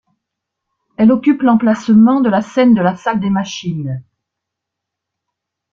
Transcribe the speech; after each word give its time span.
Elle 0.97 1.11
occupe 1.11 1.43
l'emplacement 1.43 2.21
de 2.21 2.29
la 2.31 2.41
scène 2.41 2.73
de 2.73 2.81
la 2.81 2.95
salle 2.95 3.19
des 3.19 3.29
machines. 3.29 4.03